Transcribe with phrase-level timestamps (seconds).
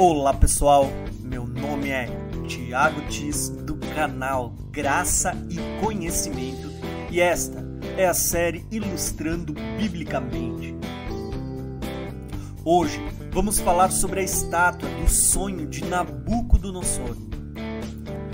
[0.00, 0.86] Olá pessoal,
[1.24, 2.06] meu nome é
[2.46, 6.70] Tiago Tis do canal Graça e Conhecimento
[7.10, 10.72] e esta é a série Ilustrando Biblicamente.
[12.64, 13.00] Hoje
[13.32, 17.16] vamos falar sobre a estátua do sonho de Nabucodonosor.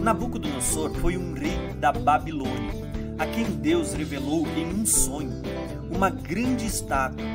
[0.00, 2.72] Nabucodonosor foi um rei da Babilônia,
[3.18, 5.42] a quem Deus revelou em um sonho
[5.90, 7.26] uma grande estátua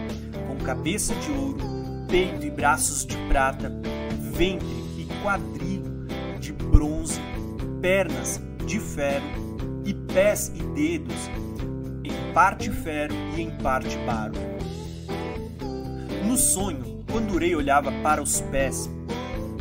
[0.48, 1.60] com cabeça de ouro,
[2.10, 3.72] peito e braços de prata
[4.36, 5.82] ventre e quadril
[6.42, 7.22] de bronze,
[7.82, 9.26] pernas de ferro
[9.86, 11.30] e pés e dedos
[12.04, 14.36] em parte ferro e em parte barro.
[16.28, 18.90] No sonho, quando o rei olhava para os pés,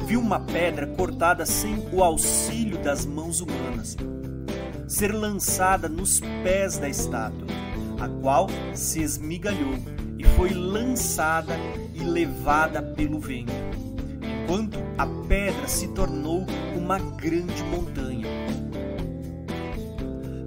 [0.08, 3.96] viu uma pedra cortada sem o auxílio das mãos humanas,
[4.88, 7.46] ser lançada nos pés da estátua,
[8.00, 9.78] a qual se esmigalhou
[10.18, 11.56] e foi lançada
[11.94, 13.73] e levada pelo vento
[14.44, 16.44] enquanto a pedra se tornou
[16.76, 18.28] uma grande montanha.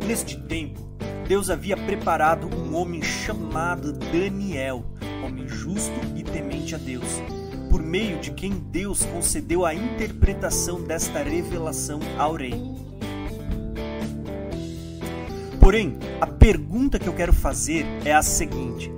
[0.06, 0.80] Neste tempo,
[1.28, 4.86] Deus havia preparado um homem chamado Daniel,
[5.25, 7.22] homem justo e temente a Deus,
[7.72, 12.53] por meio de quem Deus concedeu a interpretação desta revelação ao rei.
[15.59, 18.92] Porém, a pergunta que eu quero fazer é a seguinte: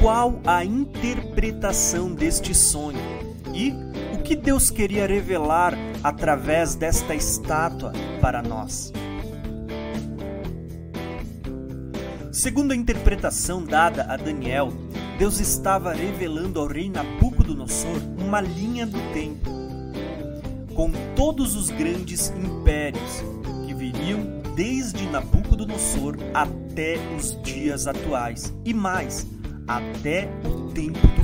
[0.00, 3.19] qual a interpretação deste sonho?
[3.54, 3.74] E
[4.14, 8.92] o que Deus queria revelar através desta estátua para nós?
[12.32, 14.72] Segundo a interpretação dada a Daniel,
[15.18, 19.50] Deus estava revelando ao rei Nabucodonosor uma linha do tempo,
[20.74, 23.22] com todos os grandes impérios
[23.66, 29.26] que viriam desde Nabucodonosor até os dias atuais e mais,
[29.66, 31.19] até o tempo do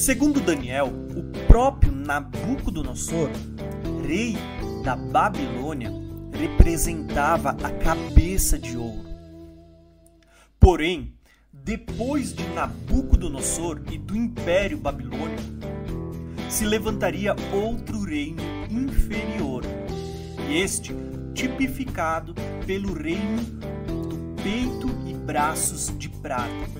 [0.00, 3.28] Segundo Daniel, o próprio Nabucodonosor,
[4.02, 4.34] rei
[4.82, 5.92] da Babilônia,
[6.32, 9.10] representava a cabeça de ouro.
[10.58, 11.12] Porém,
[11.52, 15.42] depois de Nabucodonosor e do Império Babilônico,
[16.48, 19.64] se levantaria outro reino inferior,
[20.50, 20.94] este
[21.34, 22.34] tipificado
[22.66, 23.42] pelo reino
[23.86, 26.79] do peito e braços de prata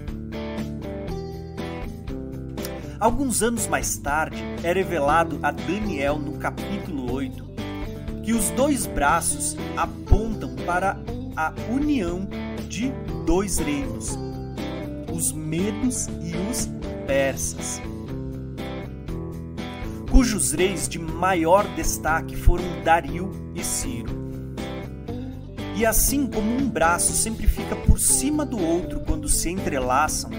[3.00, 7.48] Alguns anos mais tarde, é revelado a Daniel no capítulo 8
[8.22, 10.98] que os dois braços apontam para
[11.34, 12.28] a união
[12.68, 12.92] de
[13.24, 14.18] dois reinos,
[15.10, 16.68] os medos e os
[17.06, 17.80] persas,
[20.10, 24.20] cujos reis de maior destaque foram Dario e Ciro.
[25.74, 30.30] E assim como um braço sempre fica por cima do outro quando se entrelaçam,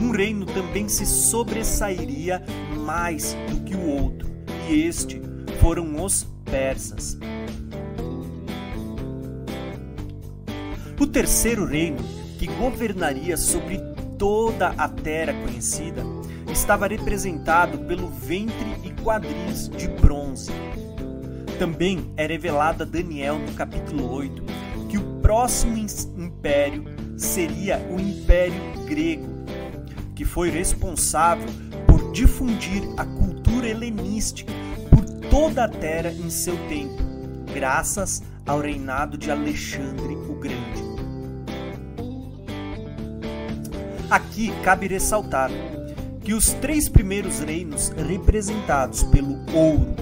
[0.00, 2.42] um reino também se sobressairia
[2.84, 4.28] mais do que o outro,
[4.68, 5.20] e este
[5.60, 7.18] foram os persas.
[10.98, 11.98] O terceiro reino,
[12.38, 13.78] que governaria sobre
[14.18, 16.02] toda a terra conhecida,
[16.52, 20.50] estava representado pelo ventre e quadris de bronze.
[21.58, 24.42] Também é revelado a Daniel no capítulo 8
[24.90, 26.84] que o próximo império
[27.16, 29.29] seria o Império Grego,
[30.20, 31.48] que foi responsável
[31.86, 34.52] por difundir a cultura helenística
[34.90, 37.02] por toda a terra em seu tempo,
[37.54, 40.82] graças ao reinado de Alexandre o Grande.
[44.10, 45.50] Aqui cabe ressaltar
[46.22, 49.96] que os três primeiros reinos representados pelo ouro,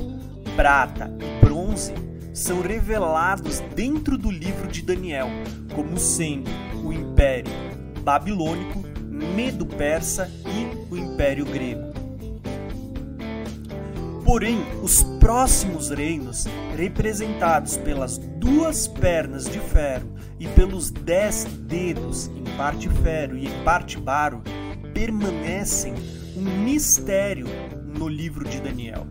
[0.56, 1.94] prata e bronze
[2.34, 5.28] são revelados dentro do livro de Daniel
[5.76, 6.50] como sendo
[6.82, 7.52] o Império
[8.02, 8.87] Babilônico,
[9.38, 11.92] Medo-Persa e o Império Grego.
[14.24, 22.42] Porém, os próximos reinos, representados pelas duas pernas de ferro e pelos dez dedos, em
[22.56, 24.42] parte ferro e em parte barro,
[24.92, 25.94] permanecem
[26.36, 27.46] um mistério
[27.96, 29.06] no livro de Daniel.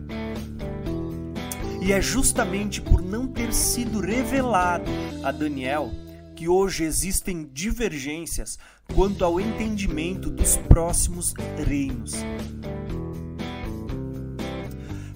[1.80, 4.90] E é justamente por não ter sido revelado
[5.24, 5.90] a Daniel
[6.38, 8.60] que hoje existem divergências
[8.94, 11.34] quanto ao entendimento dos próximos
[11.66, 12.12] reinos.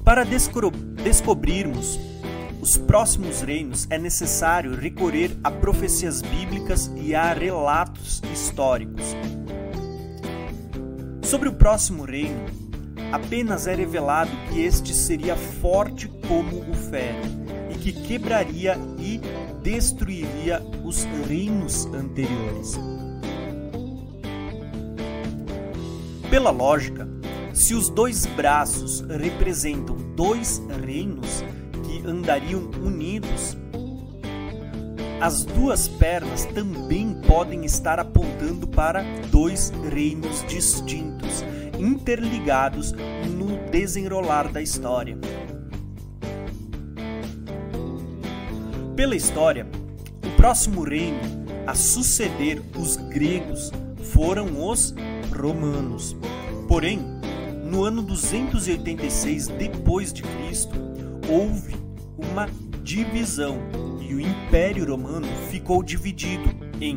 [0.05, 1.97] Para descobrirmos
[2.61, 9.05] os próximos reinos, é necessário recorrer a profecias bíblicas e a relatos históricos.
[11.23, 12.47] Sobre o próximo reino,
[13.13, 17.42] apenas é revelado que este seria forte como o ferro
[17.82, 19.20] que quebraria e
[19.61, 22.79] destruiria os reinos anteriores.
[26.31, 27.08] Pela lógica,
[27.52, 31.44] Se os dois braços representam dois reinos
[31.84, 33.58] que andariam unidos,
[35.20, 41.44] as duas pernas também podem estar apontando para dois reinos distintos,
[41.78, 45.19] interligados no desenrolar da história.
[49.02, 49.66] Pela história,
[50.25, 51.19] o próximo reino
[51.66, 53.72] a suceder os gregos
[54.12, 54.94] foram os
[55.37, 56.16] romanos.
[56.69, 57.00] Porém,
[57.64, 60.76] no ano 286 depois de Cristo,
[61.28, 61.75] houve
[62.16, 62.49] uma
[62.84, 63.58] divisão
[64.00, 66.49] e o Império Romano ficou dividido
[66.81, 66.96] em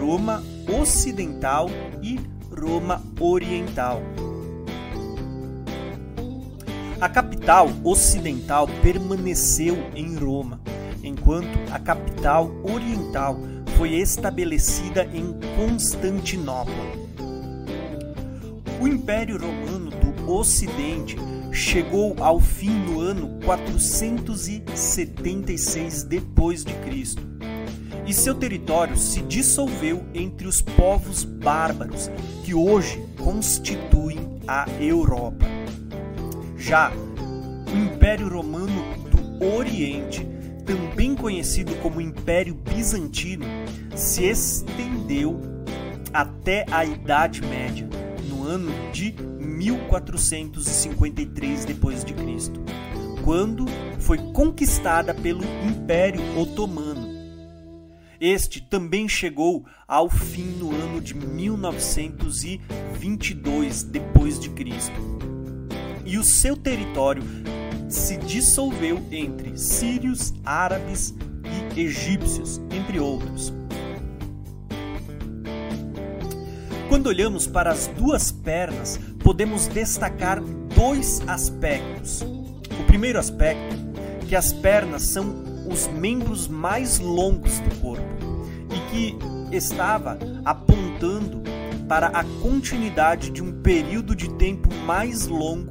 [0.00, 0.42] Roma
[0.80, 1.70] Ocidental
[2.02, 2.18] e
[2.60, 4.02] Roma Oriental.
[7.00, 10.60] A capital ocidental permaneceu em Roma,
[11.06, 13.38] enquanto a capital oriental
[13.76, 17.06] foi estabelecida em Constantinopla.
[18.80, 21.16] O Império Romano do Ocidente
[21.52, 27.22] chegou ao fim no ano 476 depois de Cristo.
[28.06, 32.10] E seu território se dissolveu entre os povos bárbaros
[32.44, 35.44] que hoje constituem a Europa.
[36.56, 40.35] Já o Império Romano do Oriente,
[40.66, 43.46] também conhecido como Império Bizantino,
[43.94, 45.40] se estendeu
[46.12, 47.88] até a Idade Média,
[48.28, 52.60] no ano de 1453 depois de Cristo,
[53.24, 53.64] quando
[54.00, 57.14] foi conquistada pelo Império Otomano.
[58.20, 65.00] Este também chegou ao fim no ano de 1922 depois de Cristo.
[66.04, 67.22] E o seu território
[67.88, 71.14] se dissolveu entre sírios, árabes
[71.74, 73.52] e egípcios, entre outros.
[76.88, 82.22] Quando olhamos para as duas pernas, podemos destacar dois aspectos.
[82.22, 83.76] O primeiro aspecto,
[84.28, 88.04] que as pernas são os membros mais longos do corpo
[88.70, 91.42] e que estava apontando
[91.88, 95.68] para a continuidade de um período de tempo mais longo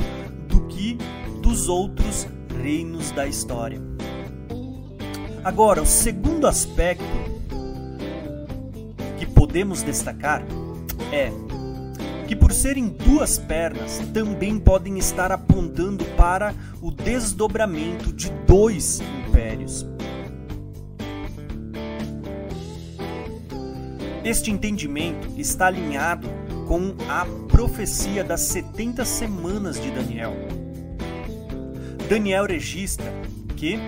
[0.48, 0.98] do que
[1.46, 2.28] dos outros
[2.60, 3.80] reinos da história.
[5.44, 7.06] Agora, o segundo aspecto
[9.20, 10.44] que podemos destacar
[11.12, 11.32] é
[12.28, 16.52] que, por serem duas pernas, também podem estar apontando para
[16.82, 19.86] o desdobramento de dois impérios.
[24.24, 26.28] Este entendimento está alinhado
[26.68, 30.65] com a profecia das 70 semanas de Daniel.
[32.08, 33.12] Daniel registra
[33.58, 33.80] que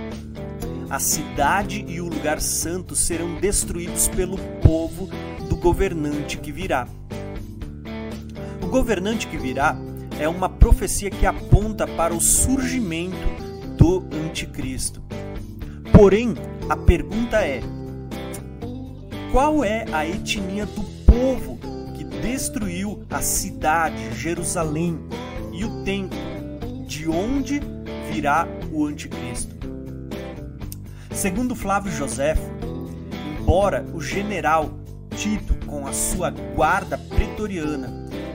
[0.90, 5.08] a cidade e o lugar santo serão destruídos pelo povo
[5.48, 6.88] do governante que virá.
[8.64, 9.78] O governante que virá
[10.20, 13.18] é uma profecia que aponta para o surgimento
[13.78, 15.02] do anticristo.
[15.94, 16.34] Porém,
[16.68, 17.62] a pergunta é:
[19.32, 21.60] qual é a etnia do povo
[21.96, 24.98] que destruiu a cidade, Jerusalém
[25.54, 26.18] e o templo?
[26.88, 27.60] De onde
[28.12, 29.56] virá o anticristo?
[31.12, 32.52] Segundo Flávio Josefo,
[33.40, 34.72] embora o general
[35.16, 37.92] Tito, com a sua guarda pretoriana,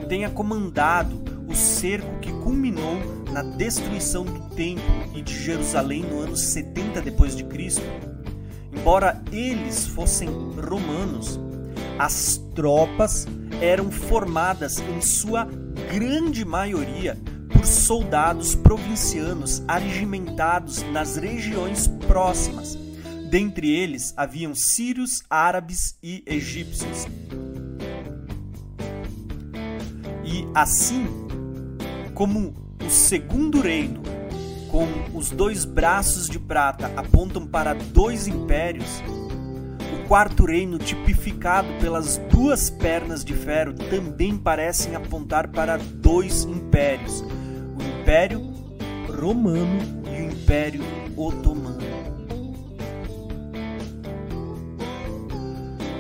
[0.09, 2.97] tenha comandado o cerco que culminou
[3.31, 7.83] na destruição do templo e de Jerusalém no ano 70 depois de Cristo.
[8.73, 11.38] Embora eles fossem romanos,
[11.99, 13.26] as tropas
[13.61, 15.47] eram formadas em sua
[15.93, 17.17] grande maioria
[17.69, 22.76] soldados provincianos arregimentados nas regiões próximas.
[23.31, 27.07] Dentre eles haviam sírios, árabes e egípcios.
[30.25, 31.07] E assim,
[32.14, 32.54] como
[32.85, 34.02] o segundo reino,
[34.71, 39.02] com os dois braços de prata apontam para dois impérios,
[39.92, 47.23] o quarto reino, tipificado pelas duas pernas de ferro, também parecem apontar para dois impérios:
[48.12, 48.42] Império
[49.09, 50.83] Romano e o Império
[51.16, 51.78] Otomano.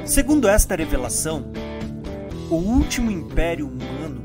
[0.04, 1.50] Segundo esta revelação,
[2.50, 4.20] o último império humano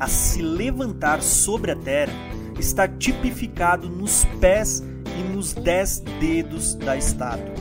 [0.00, 2.12] a se levantar sobre a terra
[2.58, 4.82] está tipificado nos pés
[5.16, 7.54] e nos dez dedos da estátua.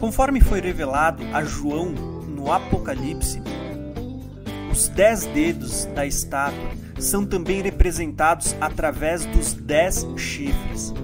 [0.00, 1.90] Conforme foi revelado a João
[2.26, 3.40] no Apocalipse,
[4.78, 6.70] os dez dedos da estátua
[7.00, 10.94] são também representados através dos dez chifres,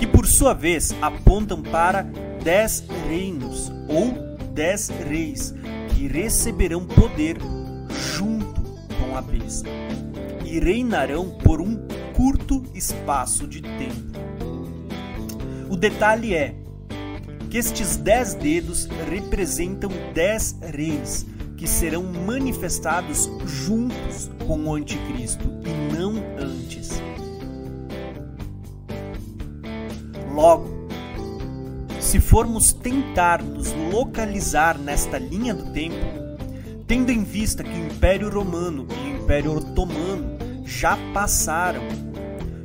[0.00, 2.02] que por sua vez apontam para
[2.42, 4.12] dez reinos ou
[4.52, 5.54] dez reis
[5.94, 7.36] que receberão poder
[8.12, 8.60] junto
[8.98, 9.70] com a besta
[10.44, 11.76] e reinarão por um
[12.16, 14.18] curto espaço de tempo.
[15.70, 16.56] O detalhe é
[17.48, 21.24] que estes dez dedos representam dez reis
[21.62, 27.00] que serão manifestados juntos com o Anticristo e não antes.
[30.34, 30.88] Logo,
[32.00, 36.04] se formos tentar nos localizar nesta linha do tempo,
[36.88, 41.82] tendo em vista que o Império Romano e o Império Otomano já passaram,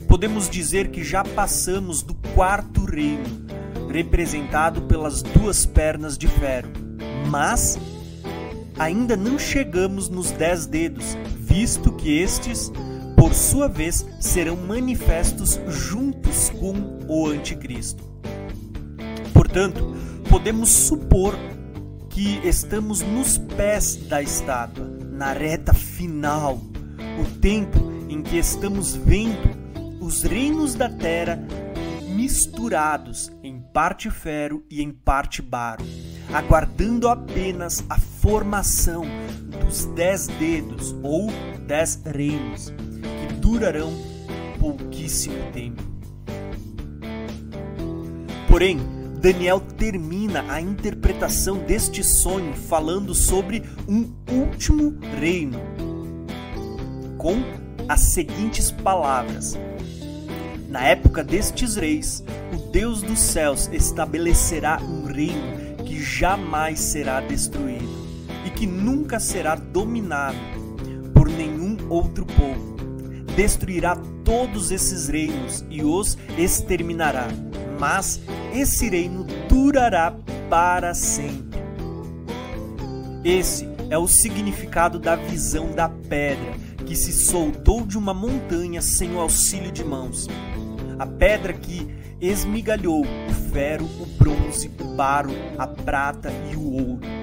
[0.08, 3.46] podemos dizer que já passamos do quarto reino,
[3.92, 6.72] representado pelas duas pernas de ferro,
[7.30, 7.77] mas
[8.78, 12.72] ainda não chegamos nos dez dedos, visto que estes,
[13.16, 18.04] por sua vez, serão manifestos juntos com o Anticristo.
[19.34, 19.96] Portanto,
[20.30, 21.36] podemos supor
[22.10, 26.62] que estamos nos pés da estátua, na reta final,
[27.20, 27.80] o tempo
[28.10, 29.58] em que estamos vendo
[30.00, 31.40] os reinos da terra
[32.08, 35.86] misturados em parte ferro e em parte barro,
[36.34, 39.06] aguardando apenas a formação
[39.66, 41.30] dos dez dedos ou
[41.66, 43.94] dez reinos, que durarão
[44.60, 45.82] pouquíssimo tempo.
[48.50, 48.80] Porém,
[49.22, 55.62] Daniel termina a interpretação deste sonho falando sobre um último reino,
[57.18, 57.38] com
[57.88, 59.58] as seguintes palavras:
[60.68, 68.07] Na época destes reis, o Deus dos céus estabelecerá um reino que jamais será destruído
[68.58, 70.38] que nunca será dominado
[71.14, 72.76] por nenhum outro povo.
[73.36, 73.96] Destruirá
[74.26, 77.28] todos esses reinos e os exterminará,
[77.80, 78.20] mas
[78.52, 80.16] esse reino durará
[80.50, 81.60] para sempre.
[83.24, 89.14] Esse é o significado da visão da pedra que se soltou de uma montanha sem
[89.14, 90.28] o auxílio de mãos.
[90.98, 91.88] A pedra que
[92.20, 97.17] esmigalhou o ferro, o bronze, o barro, a prata e o ouro.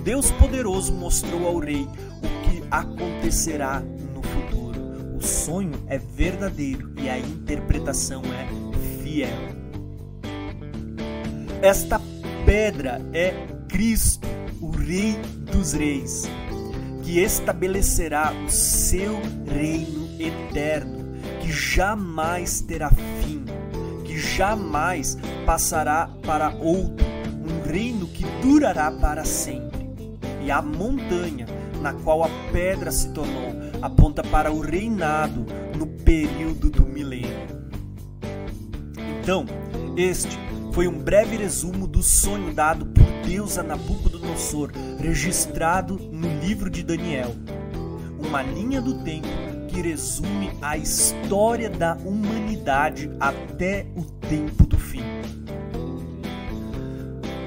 [0.00, 1.86] Deus poderoso mostrou ao rei
[2.22, 5.16] o que acontecerá no futuro.
[5.16, 9.62] O sonho é verdadeiro e a interpretação é fiel.
[11.62, 12.00] Esta
[12.44, 13.32] pedra é
[13.68, 14.26] Cristo,
[14.60, 15.16] o Rei
[15.50, 16.24] dos Reis,
[17.02, 23.44] que estabelecerá o seu reino eterno, que jamais terá fim,
[24.04, 27.06] que jamais passará para outro,
[27.46, 29.71] um reino que durará para sempre.
[30.44, 31.46] E a montanha
[31.80, 35.44] na qual a pedra se tornou aponta para o reinado
[35.76, 37.62] no período do milênio.
[39.20, 39.44] Então,
[39.96, 40.38] este
[40.72, 46.82] foi um breve resumo do sonho dado por Deus a Nabucodonosor, registrado no livro de
[46.82, 47.34] Daniel.
[48.18, 49.28] Uma linha do tempo
[49.68, 54.71] que resume a história da humanidade até o tempo.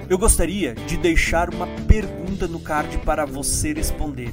[0.07, 4.31] Eu gostaria de deixar uma pergunta no card para você responder.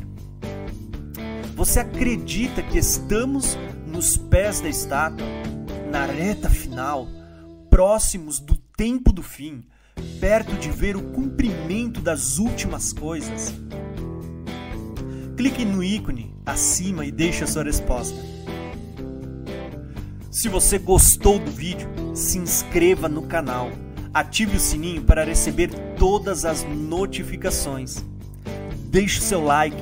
[1.54, 5.26] Você acredita que estamos nos pés da estátua,
[5.90, 7.08] na reta final,
[7.70, 9.64] próximos do tempo do fim,
[10.20, 13.54] perto de ver o cumprimento das últimas coisas?
[15.38, 18.16] Clique no ícone acima e deixe a sua resposta.
[20.30, 23.70] Se você gostou do vídeo, se inscreva no canal,
[24.12, 28.04] ative o sininho para receber todas as notificações.
[28.90, 29.76] Deixe o seu like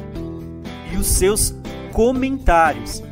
[0.92, 1.54] e os seus
[1.92, 3.02] comentários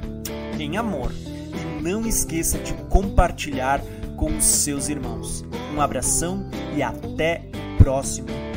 [0.58, 3.80] em amor e não esqueça de compartilhar
[4.16, 5.44] com os seus irmãos.
[5.74, 7.42] Um abração e até
[7.74, 8.47] o próximo